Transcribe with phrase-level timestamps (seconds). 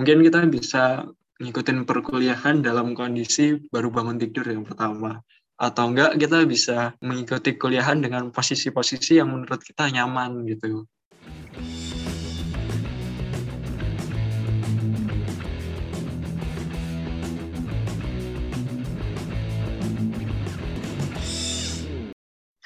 [0.00, 1.04] Mungkin kita bisa
[1.44, 5.20] ngikutin perkuliahan dalam kondisi baru bangun tidur yang pertama.
[5.60, 10.88] Atau enggak kita bisa mengikuti kuliahan dengan posisi-posisi yang menurut kita nyaman gitu.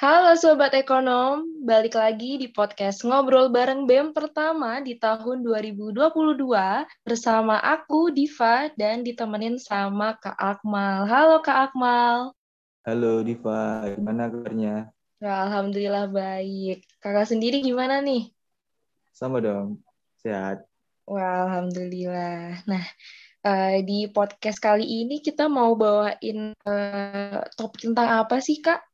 [0.04, 6.44] Halo Sobat Ekonom, balik lagi di podcast Ngobrol Bareng BEM pertama di tahun 2022
[7.08, 11.08] bersama aku, Diva, dan ditemenin sama Kak Akmal.
[11.08, 12.36] Halo Kak Akmal.
[12.84, 14.92] Halo Diva, gimana kabarnya?
[15.24, 16.84] Alhamdulillah baik.
[17.00, 18.28] Kakak sendiri gimana nih?
[19.08, 19.80] Sama dong,
[20.20, 20.68] sehat.
[21.08, 22.60] Wah, Alhamdulillah.
[22.68, 22.84] Nah,
[23.40, 28.84] uh, di podcast kali ini kita mau bawain uh, topik tentang apa sih Kak?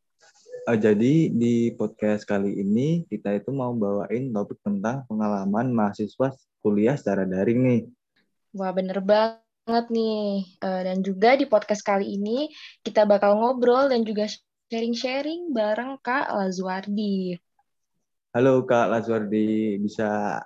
[0.69, 7.01] Uh, jadi di podcast kali ini kita itu mau bawain topik tentang pengalaman mahasiswa kuliah
[7.01, 7.81] secara daring nih.
[8.53, 10.45] Wah bener banget nih.
[10.61, 12.53] Uh, dan juga di podcast kali ini
[12.85, 14.29] kita bakal ngobrol dan juga
[14.69, 17.41] sharing-sharing bareng Kak Lazuardi.
[18.37, 20.39] Halo Kak Lazuardi, bisa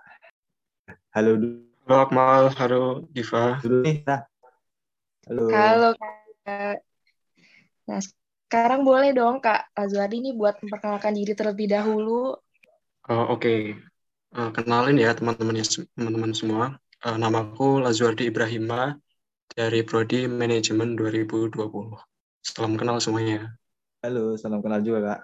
[1.10, 1.64] halo dulu.
[1.84, 3.60] Halo Akmal, halo Diva.
[3.60, 4.24] Dulu nih, nah.
[5.28, 5.44] Halo.
[5.52, 6.80] Halo Kak.
[7.84, 8.00] Nah,
[8.54, 12.38] sekarang boleh dong Kak Azwadi nih buat memperkenalkan diri terlebih dahulu.
[13.02, 13.60] Uh, Oke, okay.
[14.38, 15.58] uh, eh, kenalin ya teman-teman
[15.98, 16.78] teman-teman semua.
[17.02, 18.94] Uh, namaku Lazuardi Ibrahima
[19.50, 21.66] dari Prodi Manajemen 2020.
[22.46, 23.58] Salam kenal semuanya.
[24.06, 25.20] Halo, salam kenal juga Kak.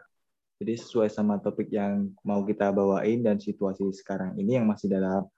[0.59, 5.31] Jadi sesuai sama topik yang mau kita bawain dan situasi sekarang ini yang masih dalam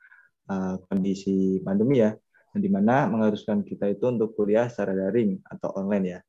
[0.48, 2.16] uh, kondisi pandemi ya,
[2.56, 6.20] di mana mengharuskan kita itu untuk kuliah secara daring atau online ya.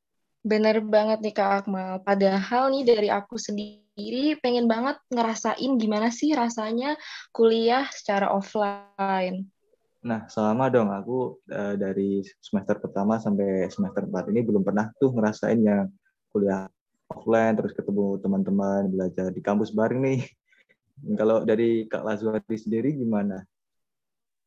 [0.43, 2.03] Bener banget nih Kak Akmal.
[2.03, 6.99] Padahal nih dari aku sendiri pengen banget ngerasain gimana sih rasanya
[7.31, 9.47] kuliah secara offline.
[10.03, 15.15] Nah, selama dong aku uh, dari semester pertama sampai semester 4 ini belum pernah tuh
[15.15, 15.87] ngerasain yang
[16.35, 16.67] kuliah
[17.07, 20.27] offline terus ketemu teman-teman belajar di kampus bareng nih.
[21.19, 23.47] Kalau dari Kak Lazwati sendiri gimana?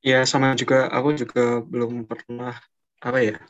[0.04, 2.52] Ya sama juga aku juga belum pernah
[3.00, 3.40] apa ya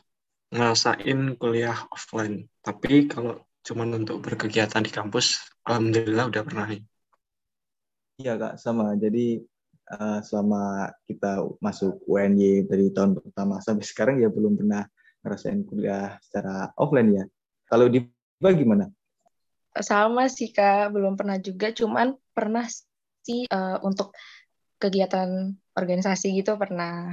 [0.51, 2.47] ngerasain kuliah offline.
[2.63, 6.65] Tapi kalau cuma untuk berkegiatan di kampus, alhamdulillah udah pernah.
[8.17, 8.95] Iya kak, sama.
[8.95, 9.43] Jadi
[9.91, 14.87] uh, selama kita masuk UNY dari tahun pertama sampai sekarang ya belum pernah
[15.21, 17.23] ngerasain kuliah secara offline ya.
[17.67, 18.07] Kalau di
[18.39, 18.87] gimana?
[19.77, 21.75] Sama sih kak, belum pernah juga.
[21.75, 22.65] Cuman pernah
[23.27, 24.15] sih uh, untuk
[24.79, 27.11] kegiatan organisasi gitu pernah.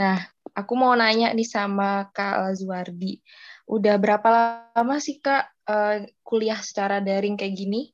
[0.00, 0.16] Nah,
[0.56, 3.20] aku mau nanya nih sama Kak Lazuardi.
[3.68, 4.28] Udah berapa
[4.72, 7.92] lama sih Kak uh, kuliah secara daring kayak gini?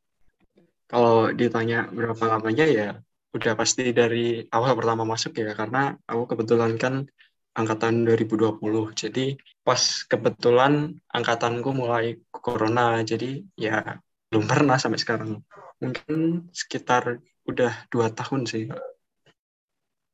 [0.86, 2.88] Kalau ditanya berapa lamanya ya
[3.34, 7.10] udah pasti dari awal pertama masuk ya karena aku kebetulan kan
[7.58, 8.54] angkatan 2020.
[8.94, 9.34] Jadi
[9.66, 13.98] pas kebetulan angkatanku mulai corona jadi ya
[14.30, 15.42] belum pernah sampai sekarang.
[15.82, 17.18] Mungkin sekitar
[17.50, 18.70] udah dua tahun sih.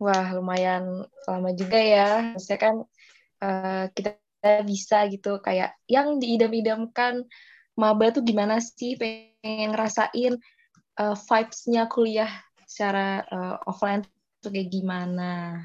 [0.03, 2.35] Wah, lumayan lama juga ya.
[2.35, 2.77] Maksudnya kan
[3.39, 4.19] uh, kita
[4.67, 7.23] bisa gitu kayak yang diidam-idamkan
[7.79, 10.35] maba tuh gimana sih pengen ngerasain
[10.99, 12.31] uh, vibes-nya kuliah
[12.67, 14.03] secara uh, offline
[14.43, 15.63] tuh kayak gimana.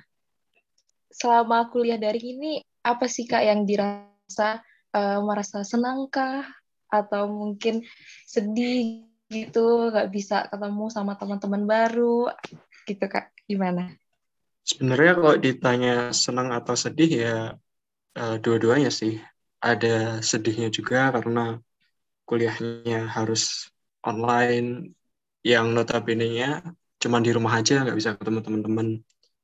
[1.10, 4.62] Selama kuliah dari ini apa sih Kak yang dirasa
[4.94, 6.46] uh, merasa senangkah
[6.88, 7.82] atau mungkin
[8.30, 12.30] sedih gitu nggak bisa ketemu sama teman-teman baru
[12.86, 13.98] gitu Kak gimana?
[14.68, 17.36] Sebenarnya kalau ditanya senang atau sedih ya
[18.20, 19.16] uh, dua-duanya sih.
[19.58, 21.58] Ada sedihnya juga karena
[22.28, 23.72] kuliahnya harus
[24.04, 24.94] online
[25.42, 26.62] yang notabene-nya
[27.02, 28.88] cuma di rumah aja nggak bisa ketemu teman-teman.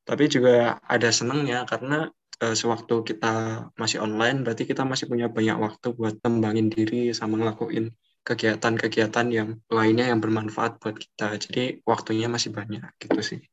[0.03, 2.11] Tapi juga ada senangnya karena
[2.43, 3.33] uh, sewaktu kita
[3.79, 7.95] masih online berarti kita masih punya banyak waktu buat kembangin diri sama ngelakuin
[8.27, 11.39] kegiatan-kegiatan yang lainnya yang bermanfaat buat kita.
[11.47, 13.52] Jadi waktunya masih banyak gitu sih.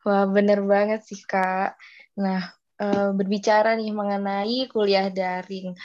[0.00, 1.76] Wah, bener banget sih, Kak.
[2.16, 2.48] Nah,
[2.80, 5.76] uh, berbicara nih mengenai kuliah daring.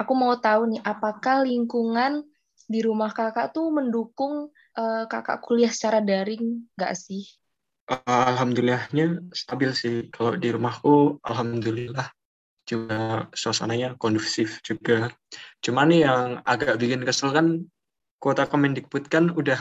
[0.00, 2.24] Aku mau tahu nih, apakah lingkungan
[2.64, 4.48] di rumah kakak tuh mendukung
[4.78, 7.28] uh, kakak kuliah secara daring nggak sih?
[8.08, 9.96] Alhamdulillahnya stabil sih.
[10.08, 12.08] Kalau di rumahku, alhamdulillah
[12.64, 15.12] juga suasananya kondusif juga.
[15.60, 17.68] Nih yang agak bikin kesel kan
[18.22, 19.58] kuota Kemendikbud kan udah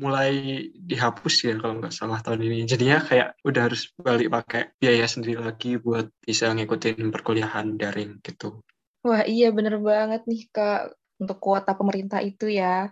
[0.00, 0.32] mulai
[0.72, 2.64] dihapus ya kalau nggak salah tahun ini.
[2.64, 8.64] Jadinya kayak udah harus balik pakai biaya sendiri lagi buat bisa ngikutin perkuliahan daring gitu.
[9.04, 12.88] Wah iya bener banget nih Kak untuk kuota pemerintah itu ya.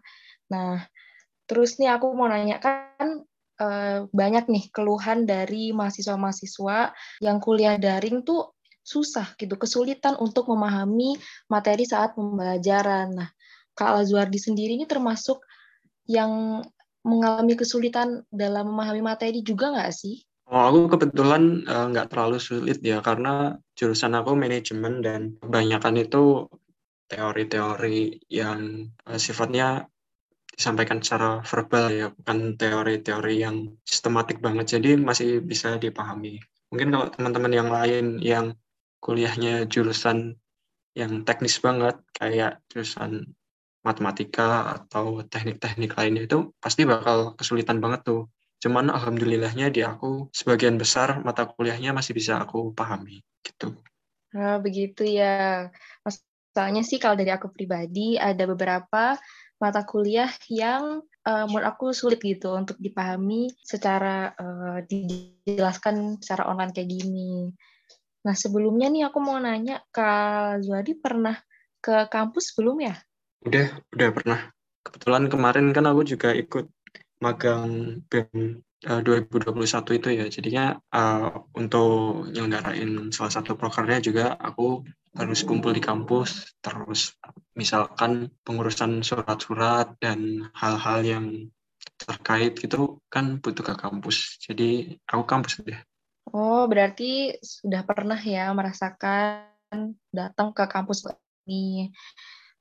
[0.52, 0.84] Nah
[1.48, 3.24] terus nih aku mau nanya kan
[3.58, 6.92] uh, banyak nih keluhan dari mahasiswa-mahasiswa
[7.24, 8.52] yang kuliah daring tuh
[8.88, 11.20] susah gitu, kesulitan untuk memahami
[11.52, 13.12] materi saat pembelajaran.
[13.12, 13.28] Nah,
[13.76, 15.44] Kak Lazuardi sendiri ini termasuk
[16.08, 16.64] yang
[17.08, 20.20] mengalami kesulitan dalam memahami materi juga nggak sih?
[20.48, 26.48] Oh, aku kebetulan uh, nggak terlalu sulit ya karena jurusan aku manajemen dan kebanyakan itu
[27.08, 29.88] teori-teori yang uh, sifatnya
[30.48, 34.80] disampaikan secara verbal ya, bukan teori-teori yang sistematik banget.
[34.80, 36.40] Jadi masih bisa dipahami.
[36.72, 38.46] Mungkin kalau teman-teman yang lain yang
[39.04, 40.36] kuliahnya jurusan
[40.96, 43.36] yang teknis banget, kayak jurusan
[43.86, 48.22] matematika atau teknik-teknik lainnya itu pasti bakal kesulitan banget tuh.
[48.58, 53.70] Cuman alhamdulillahnya di aku sebagian besar mata kuliahnya masih bisa aku pahami gitu.
[54.34, 55.70] Nah, begitu ya.
[56.02, 59.14] Masalahnya sih kalau dari aku pribadi ada beberapa
[59.58, 66.70] mata kuliah yang uh, menurut aku sulit gitu untuk dipahami secara uh, dijelaskan secara online
[66.74, 67.50] kayak gini.
[68.22, 71.34] Nah sebelumnya nih aku mau nanya, Kak Zuhadi pernah
[71.78, 72.94] ke kampus belum ya?
[73.46, 74.40] Udah, udah pernah.
[74.82, 76.66] Kebetulan kemarin kan aku juga ikut
[77.22, 80.26] magang BEM uh, 2021 itu ya.
[80.30, 84.86] Jadinya uh, untuk nyelenggarain salah satu programnya juga aku
[85.18, 87.18] harus kumpul di kampus, terus
[87.58, 91.26] misalkan pengurusan surat-surat dan hal-hal yang
[91.98, 94.38] terkait gitu kan butuh ke kampus.
[94.38, 95.80] Jadi aku kampus deh.
[96.30, 101.08] Oh, berarti sudah pernah ya merasakan datang ke kampus
[101.48, 101.90] ini.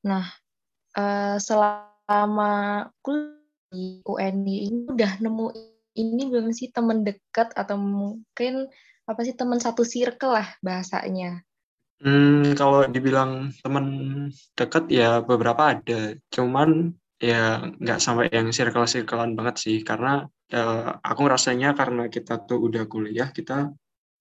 [0.07, 0.25] Nah,
[0.95, 3.35] uh, selama kuliah
[3.67, 5.45] di UNI ini udah nemu
[5.97, 8.69] ini belum sih teman dekat atau mungkin
[9.07, 11.43] apa sih teman satu circle lah bahasanya?
[11.97, 13.85] Hmm, kalau dibilang teman
[14.53, 21.25] dekat ya beberapa ada, cuman ya nggak sampai yang circle-circlean banget sih, karena ya, aku
[21.25, 23.73] rasanya karena kita tuh udah kuliah, kita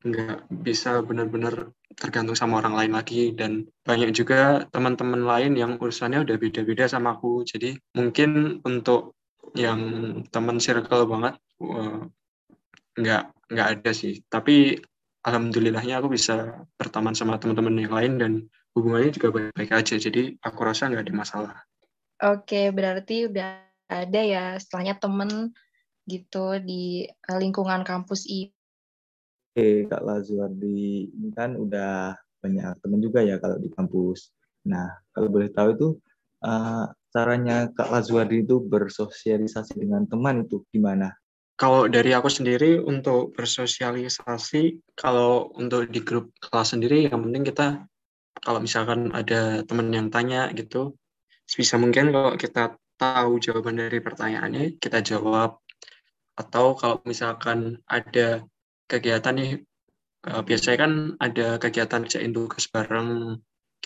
[0.04, 3.32] nggak bisa benar-benar tergantung sama orang lain lagi.
[3.32, 7.46] Dan banyak juga teman-teman lain yang urusannya udah beda-beda sama aku.
[7.46, 9.16] Jadi mungkin untuk
[9.56, 9.80] yang
[10.28, 11.38] teman circle banget
[12.96, 13.22] nggak
[13.52, 14.20] nggak ada sih.
[14.26, 14.76] Tapi
[15.26, 18.32] alhamdulillahnya aku bisa berteman sama teman-teman yang lain dan
[18.76, 19.94] hubungannya juga baik-baik aja.
[19.96, 21.56] Jadi aku rasa nggak ada masalah.
[22.16, 25.52] Oke berarti udah ada ya setelahnya temen
[26.06, 28.55] gitu di eh, lingkungan kampus ini
[29.88, 32.12] Kak Lazuardi ini kan udah
[32.44, 34.30] banyak teman juga ya kalau di kampus.
[34.68, 34.86] Nah,
[35.16, 35.88] kalau boleh tahu itu
[36.44, 41.16] uh, caranya Kak Lazuardi itu bersosialisasi dengan teman itu gimana?
[41.56, 47.88] Kalau dari aku sendiri untuk bersosialisasi, kalau untuk di grup kelas sendiri yang penting kita
[48.44, 50.92] kalau misalkan ada teman yang tanya gitu,
[51.48, 55.64] bisa mungkin kalau kita tahu jawaban dari pertanyaannya, kita jawab.
[56.36, 58.44] Atau kalau misalkan ada
[58.90, 59.50] kegiatan nih,
[60.30, 63.38] eh, biasanya kan ada kegiatan kerjain tugas bareng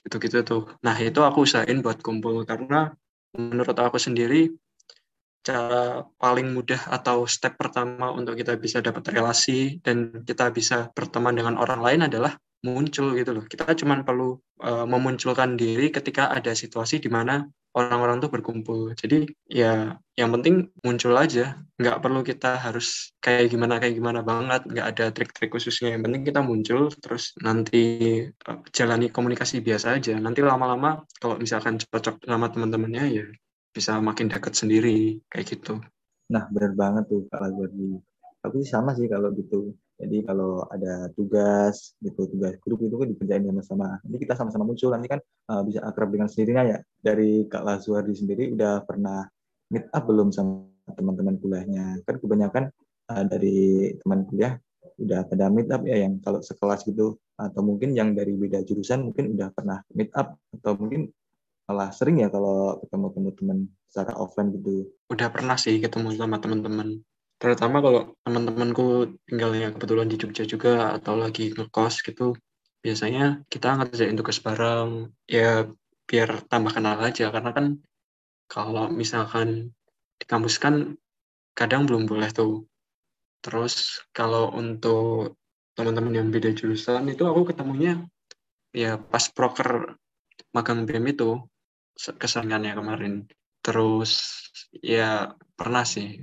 [0.04, 0.62] gitu-gitu tuh.
[0.84, 2.92] Nah itu aku usahain buat kumpul karena
[3.36, 4.50] menurut aku sendiri
[5.40, 11.32] cara paling mudah atau step pertama untuk kita bisa dapat relasi dan kita bisa berteman
[11.32, 13.44] dengan orang lain adalah muncul gitu loh.
[13.48, 17.40] Kita cuma perlu uh, memunculkan diri ketika ada situasi di mana
[17.76, 18.92] orang-orang tuh berkumpul.
[18.98, 21.58] Jadi ya yang penting muncul aja.
[21.78, 24.66] Nggak perlu kita harus kayak gimana kayak gimana banget.
[24.66, 25.94] Nggak ada trik-trik khususnya.
[25.94, 27.82] Yang penting kita muncul terus nanti
[28.26, 30.14] uh, jalani komunikasi biasa aja.
[30.18, 33.24] Nanti lama-lama kalau misalkan cocok sama teman-temannya ya
[33.70, 35.78] bisa makin dekat sendiri kayak gitu.
[36.30, 38.02] Nah benar banget tuh Kak Lagwardi.
[38.40, 39.76] Aku sih sama sih kalau gitu.
[40.00, 44.00] Jadi kalau ada tugas gitu tugas grup itu kan dikerjain sama-sama.
[44.00, 45.20] Nanti kita sama-sama muncul nanti kan
[45.52, 46.78] uh, bisa akrab dengan sendirinya ya.
[47.04, 49.28] Dari Kak Lazuardi sendiri udah pernah
[49.68, 50.64] meet up belum sama
[50.96, 52.00] teman-teman kuliahnya?
[52.08, 52.64] Kan kebanyakan
[53.12, 54.56] uh, dari teman kuliah
[55.00, 59.08] udah pada meet up ya yang kalau sekelas gitu atau mungkin yang dari beda jurusan
[59.08, 61.08] mungkin udah pernah meet up atau mungkin
[61.64, 64.90] malah sering ya kalau ketemu teman-teman secara offline gitu?
[65.06, 66.98] Udah pernah sih ketemu sama teman-teman.
[67.40, 72.36] Terutama kalau teman-temanku tinggalnya kebetulan di Jogja juga atau lagi ngekos gitu,
[72.84, 75.64] biasanya kita ngerjain tugas bareng ya
[76.04, 77.66] biar tambah kenal aja karena kan
[78.44, 79.72] kalau misalkan
[80.20, 81.00] di kampus kan
[81.56, 82.68] kadang belum boleh tuh.
[83.40, 85.40] Terus kalau untuk
[85.72, 88.04] teman-teman yang beda jurusan itu aku ketemunya
[88.76, 89.96] ya pas proker
[90.52, 91.40] magang BEM itu
[91.96, 93.24] keseringannya kemarin.
[93.64, 94.44] Terus
[94.84, 96.20] ya pernah sih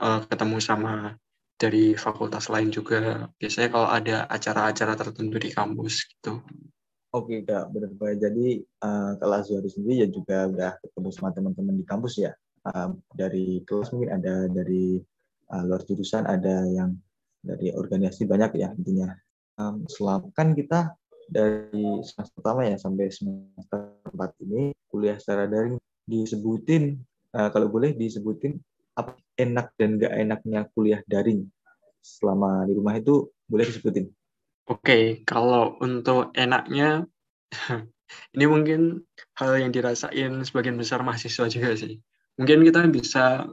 [0.00, 1.16] uh, ketemu sama
[1.56, 3.28] dari fakultas lain juga.
[3.40, 6.44] Biasanya kalau ada acara-acara tertentu di kampus gitu.
[7.16, 8.28] Oke kak, benar banget.
[8.28, 12.32] Jadi uh, kalau Azwari sendiri ya juga udah ketemu sama teman-teman di kampus ya.
[12.66, 15.00] Uh, dari kelas mungkin ada dari
[15.48, 16.92] uh, luar jurusan, ada yang
[17.40, 19.16] dari organisasi banyak ya intinya.
[19.56, 20.92] Um, selama kan kita
[21.32, 27.00] dari semester pertama ya sampai semester 4 ini kuliah secara daring disebutin
[27.34, 28.60] uh, kalau boleh disebutin
[28.96, 31.44] apa enak dan gak enaknya kuliah daring
[32.00, 34.08] selama di rumah itu boleh disebutin.
[34.66, 37.06] Oke, kalau untuk enaknya
[38.34, 39.06] ini mungkin
[39.38, 42.02] hal yang dirasain sebagian besar mahasiswa juga sih.
[42.40, 43.46] Mungkin kita bisa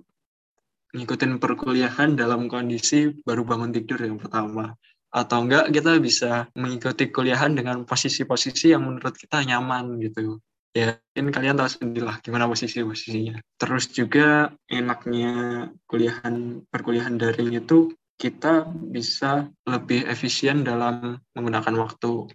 [0.94, 4.78] ngikutin perkuliahan dalam kondisi baru bangun tidur yang pertama.
[5.14, 10.42] Atau enggak kita bisa mengikuti kuliahan dengan posisi-posisi yang menurut kita nyaman gitu.
[10.74, 13.38] Ya, mungkin kalian tahu sendiri lah gimana posisi-posisinya.
[13.62, 22.26] Terus juga enaknya kuliahan perkuliahan daring itu kita bisa lebih efisien dalam menggunakan waktu.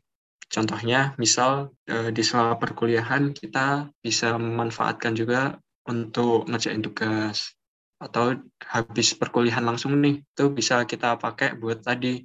[0.46, 5.58] Contohnya, misal eh, di selama perkuliahan kita bisa memanfaatkan juga
[5.90, 7.58] untuk ngerjain tugas
[7.98, 12.22] atau habis perkuliahan langsung nih itu bisa kita pakai buat tadi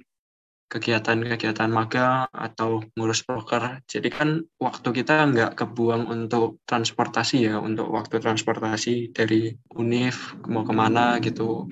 [0.74, 3.78] kegiatan-kegiatan magang atau ngurus proker.
[3.86, 10.66] Jadi kan waktu kita nggak kebuang untuk transportasi ya, untuk waktu transportasi dari UNIF mau
[10.66, 11.70] ke mana gitu.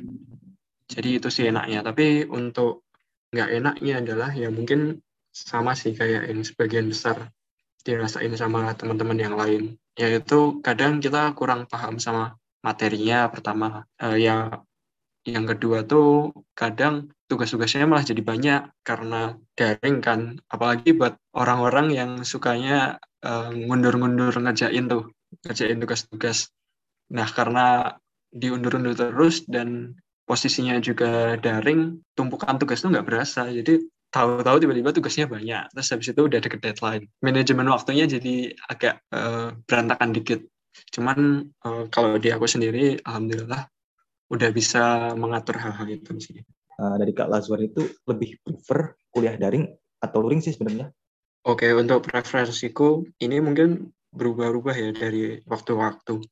[0.87, 1.83] Jadi itu sih enaknya.
[1.83, 2.87] Tapi untuk
[3.35, 7.33] nggak enaknya adalah ya mungkin sama sih kayak yang sebagian besar
[7.83, 14.63] dirasain sama teman-teman yang lain yaitu kadang kita kurang paham sama materinya pertama uh, yang
[15.23, 20.21] yang kedua tuh kadang tugas-tugasnya malah jadi banyak karena daring kan.
[20.51, 25.15] Apalagi buat orang-orang yang sukanya uh, ngundur-ngundur ngerjain tuh
[25.47, 26.51] ngerjain tugas-tugas.
[27.15, 27.97] Nah karena
[28.33, 29.95] diundur-undur terus dan
[30.27, 33.47] posisinya juga daring tumpukan tugas tuh nggak berasa.
[33.47, 33.79] Jadi
[34.13, 37.09] tahu-tahu tiba-tiba tugasnya banyak terus habis itu udah deket deadline.
[37.25, 40.43] Manajemen waktunya jadi agak uh, berantakan dikit.
[40.93, 43.71] Cuman uh, kalau di aku sendiri alhamdulillah
[44.31, 46.39] udah bisa mengatur hal-hal itu sih
[46.79, 49.69] uh, dari Kak Lazwar itu lebih prefer kuliah daring
[50.03, 50.91] atau luring sih sebenarnya?
[51.43, 56.23] Oke untuk preferensiku ini mungkin berubah-ubah ya dari waktu-waktu.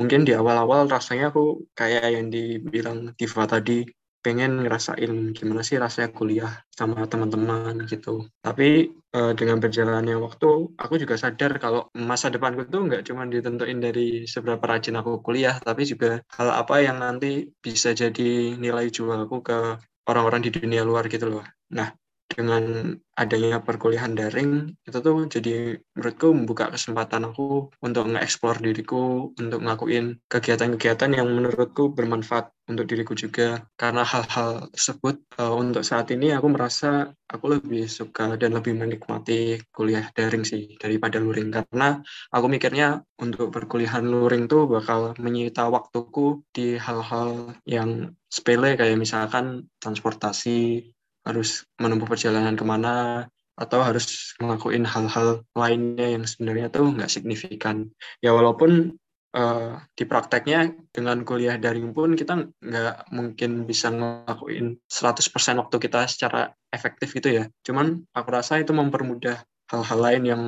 [0.00, 3.86] Mungkin di awal-awal rasanya aku kayak yang dibilang Tifa tadi
[4.26, 8.26] pengen ngerasain gimana sih rasanya kuliah sama teman-teman gitu.
[8.42, 13.78] Tapi uh, dengan berjalannya waktu, aku juga sadar kalau masa depanku tuh nggak cuma ditentuin
[13.78, 19.46] dari seberapa rajin aku kuliah, tapi juga hal apa yang nanti bisa jadi nilai jualku
[19.46, 19.78] ke
[20.10, 21.46] orang-orang di dunia luar gitu loh.
[21.70, 21.94] Nah,
[22.36, 29.64] dengan adanya perkuliahan daring itu tuh jadi menurutku membuka kesempatan aku untuk nge-explore diriku untuk
[29.64, 33.64] ngelakuin kegiatan-kegiatan yang menurutku bermanfaat untuk diriku juga.
[33.78, 39.64] Karena hal-hal tersebut uh, untuk saat ini aku merasa aku lebih suka dan lebih menikmati
[39.72, 41.54] kuliah daring sih daripada luring.
[41.54, 41.96] Karena
[42.28, 49.70] aku mikirnya untuk perkuliahan luring tuh bakal menyita waktuku di hal-hal yang sepele kayak misalkan
[49.80, 50.92] transportasi
[51.26, 57.90] harus menempuh perjalanan ke mana atau harus ngelakuin hal-hal lainnya yang sebenarnya tuh nggak signifikan.
[58.20, 58.94] Ya walaupun
[59.32, 66.04] uh, di prakteknya dengan kuliah daring pun kita nggak mungkin bisa ngelakuin 100% waktu kita
[66.06, 67.44] secara efektif gitu ya.
[67.64, 69.40] Cuman aku rasa itu mempermudah
[69.72, 70.42] hal-hal lain yang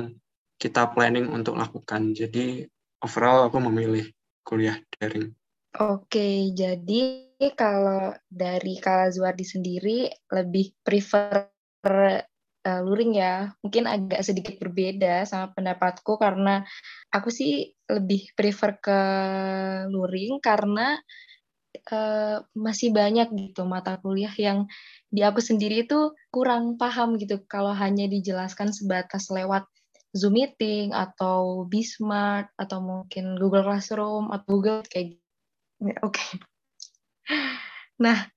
[0.61, 2.13] kita planning untuk lakukan.
[2.13, 2.63] Jadi
[3.01, 4.05] overall aku memilih
[4.45, 5.38] kuliah daring.
[5.79, 7.03] Oke, jadi
[7.55, 11.47] kalau dari Kala Zuardi sendiri lebih prefer
[12.67, 13.47] uh, luring ya.
[13.63, 16.67] Mungkin agak sedikit berbeda sama pendapatku karena
[17.15, 18.99] aku sih lebih prefer ke
[19.87, 20.99] luring karena
[21.95, 24.67] uh, masih banyak gitu mata kuliah yang
[25.07, 29.63] di aku sendiri itu kurang paham gitu kalau hanya dijelaskan sebatas lewat
[30.11, 35.28] Zoom meeting atau Bismart atau mungkin Google Classroom atau Google kayak gitu.
[35.79, 35.95] Oke.
[36.03, 36.29] Okay.
[37.99, 38.27] Nah,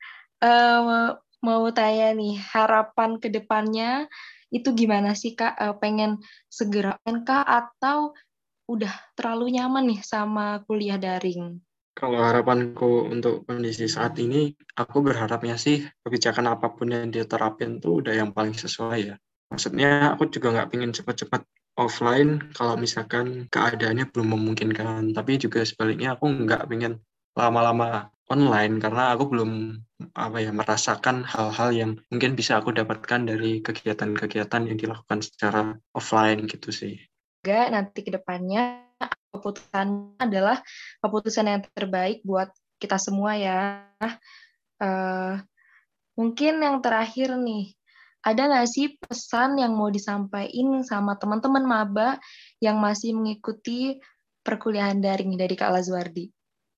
[1.43, 4.07] mau tanya nih, harapan ke depannya
[4.55, 5.59] itu gimana sih Kak?
[5.59, 8.15] Uh, pengen segera NK atau
[8.71, 11.59] udah terlalu nyaman nih sama kuliah daring?
[11.93, 18.01] Kalau harapanku untuk kondisi saat ini, aku berharapnya sih kebijakan apa pun yang diterapin tuh
[18.01, 19.17] udah yang paling sesuai ya.
[19.53, 21.45] Maksudnya aku juga nggak pengen cepat-cepat
[21.77, 25.13] offline kalau misalkan keadaannya belum memungkinkan.
[25.13, 29.51] Tapi juga sebaliknya aku nggak pengen lama-lama online karena aku belum
[30.17, 36.49] apa ya merasakan hal-hal yang mungkin bisa aku dapatkan dari kegiatan-kegiatan yang dilakukan secara offline
[36.49, 36.97] gitu sih.
[37.45, 38.89] Juga nanti ke depannya
[39.33, 40.61] keputusan adalah
[41.05, 42.49] keputusan yang terbaik buat
[42.81, 43.85] kita semua ya.
[44.83, 45.39] Uh,
[46.19, 47.73] mungkin yang terakhir nih,
[48.23, 52.19] ada nggak sih pesan yang mau disampaikan sama teman-teman maba
[52.63, 53.99] yang masih mengikuti
[54.43, 56.31] perkuliahan daring dari Kak Lazwardi?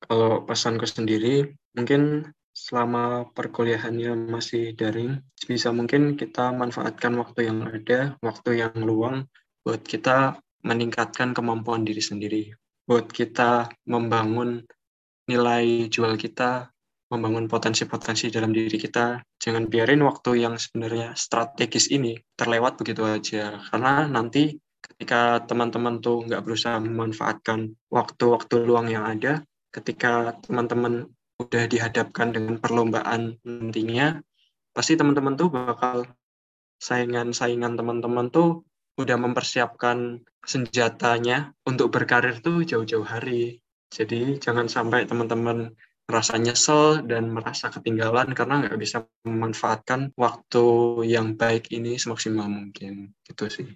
[0.04, 5.16] Kalau pesanku sendiri, mungkin selama perkuliahannya masih daring,
[5.48, 9.26] bisa mungkin kita manfaatkan waktu yang ada, waktu yang luang
[9.64, 12.52] buat kita meningkatkan kemampuan diri sendiri,
[12.84, 14.60] buat kita membangun
[15.24, 16.68] nilai jual kita,
[17.08, 19.24] membangun potensi-potensi dalam diri kita.
[19.40, 26.28] Jangan biarin waktu yang sebenarnya strategis ini terlewat begitu aja, karena nanti ketika teman-teman tuh
[26.28, 29.40] nggak berusaha memanfaatkan waktu-waktu luang yang ada,
[29.74, 31.10] ketika teman-teman
[31.42, 34.22] udah dihadapkan dengan perlombaan nantinya,
[34.70, 36.06] pasti teman-teman tuh bakal
[36.78, 38.62] saingan-saingan teman-teman tuh
[38.94, 43.58] udah mempersiapkan senjatanya untuk berkarir tuh jauh-jauh hari.
[43.90, 50.66] Jadi jangan sampai teman-teman merasa nyesel dan merasa ketinggalan karena nggak bisa memanfaatkan waktu
[51.08, 53.10] yang baik ini semaksimal mungkin.
[53.26, 53.68] Gitu sih.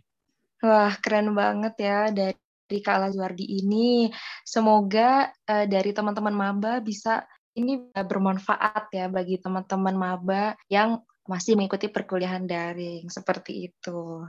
[0.62, 2.38] Wah, keren banget ya dari
[2.68, 4.12] Kak Lazuardi ini.
[4.44, 7.24] Semoga uh, dari teman-teman maba bisa
[7.56, 14.24] ini bermanfaat ya bagi teman-teman maba yang masih mengikuti perkuliahan daring seperti itu.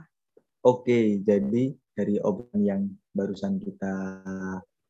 [0.60, 2.82] Oke, jadi dari obrolan yang
[3.16, 3.94] barusan kita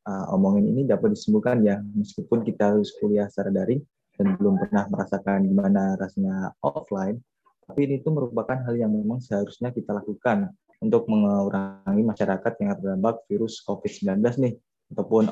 [0.02, 3.78] uh, omongin ini dapat disimpulkan ya, meskipun kita harus kuliah secara daring
[4.18, 7.22] dan belum pernah merasakan gimana rasanya offline,
[7.70, 13.24] tapi ini itu merupakan hal yang memang seharusnya kita lakukan untuk mengurangi masyarakat yang terdampak
[13.28, 14.54] virus COVID-19 nih,
[14.90, 15.28] ataupun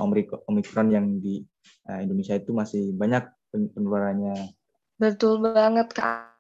[0.47, 1.43] Omikron yang di
[1.91, 4.55] uh, Indonesia itu masih banyak penularannya.
[5.01, 6.37] Betul banget, Kak.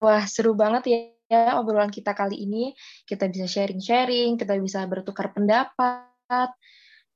[0.00, 0.88] Wah, seru banget
[1.30, 2.72] ya obrolan kita kali ini.
[3.06, 6.50] Kita bisa sharing-sharing, kita bisa bertukar pendapat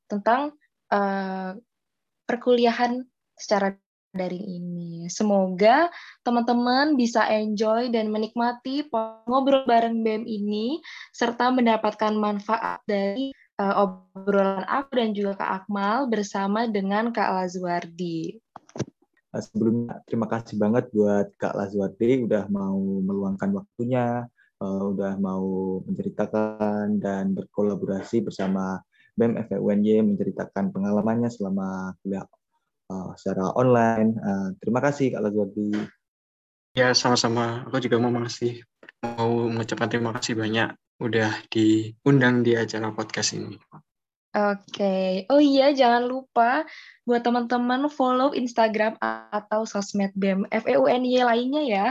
[0.07, 0.55] tentang
[0.93, 1.57] uh,
[2.29, 3.03] perkuliahan
[3.35, 3.75] secara
[4.15, 4.74] daring ini.
[5.09, 5.89] Semoga
[6.23, 8.87] teman-teman bisa enjoy dan menikmati
[9.29, 10.81] ngobrol bareng BEM ini
[11.13, 18.39] serta mendapatkan manfaat dari uh, obrolan aku dan juga Kak Akmal bersama dengan Kak Lazwardi.
[19.35, 24.31] Eh, sebelumnya terima kasih banget buat Kak Lazwardi udah mau meluangkan waktunya,
[24.63, 28.79] uh, udah mau menceritakan dan berkolaborasi bersama
[29.15, 32.27] BEM FUNY menceritakan pengalamannya selama kuliah
[32.95, 34.15] uh, secara online.
[34.23, 35.75] Uh, terima kasih Kak Lazwardi.
[36.75, 37.67] Ya, sama-sama.
[37.67, 38.63] Aku juga mau makasih.
[39.03, 43.59] Mau mengucapkan terima kasih banyak udah diundang di acara podcast ini.
[44.35, 45.11] Oke, okay.
[45.31, 46.67] oh iya jangan lupa
[47.07, 48.99] buat teman-teman follow Instagram
[49.31, 51.87] atau sosmed BEM FEUNY lainnya ya,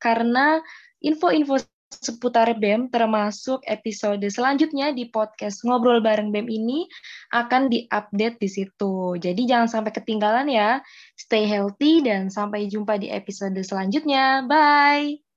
[0.00, 0.64] karena
[1.04, 1.60] info-info
[2.00, 6.88] seputar BEM termasuk episode selanjutnya di podcast Ngobrol Bareng BEM ini
[7.34, 9.18] akan diupdate di situ.
[9.20, 10.80] Jadi jangan sampai ketinggalan ya.
[11.18, 14.46] Stay healthy dan sampai jumpa di episode selanjutnya.
[14.48, 15.31] Bye!